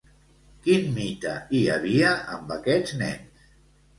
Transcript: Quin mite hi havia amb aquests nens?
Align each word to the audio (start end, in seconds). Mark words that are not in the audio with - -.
Quin 0.67 0.87
mite 0.95 1.33
hi 1.57 1.61
havia 1.75 2.13
amb 2.37 2.53
aquests 2.57 2.95
nens? 3.03 3.45